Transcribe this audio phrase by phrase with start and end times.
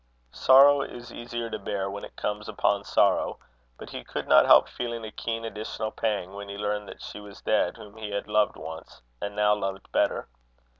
[0.31, 3.37] Sorrow is easier to bear when it comes upon sorrow;
[3.77, 7.19] but he could not help feeling a keen additional pang, when he learned that she
[7.19, 10.27] was dead whom he had loved once, and now loved better.